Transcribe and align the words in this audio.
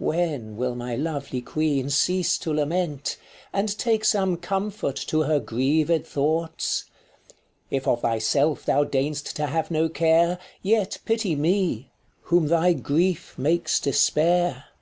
When 0.00 0.56
will 0.56 0.74
my 0.74 0.96
lovely 0.96 1.40
queen 1.40 1.90
cease 1.90 2.38
to 2.38 2.52
lament, 2.52 3.18
5 3.52 3.52
And 3.52 3.78
take 3.78 4.04
some 4.04 4.36
comfort 4.36 4.96
to 5.06 5.20
her 5.22 5.38
grieved 5.38 6.04
thoughts? 6.04 6.86
If 7.70 7.86
of 7.86 8.00
thyself 8.02 8.64
thou 8.64 8.82
deign'st 8.82 9.32
to 9.36 9.46
have 9.46 9.70
no 9.70 9.88
care, 9.88 10.40
Yet 10.60 10.98
pity 11.04 11.36
me, 11.36 11.92
whom 12.22 12.48
thy 12.48 12.72
grief 12.72 13.38
makes 13.38 13.78
despair. 13.78 14.54
Cor. 14.54 14.74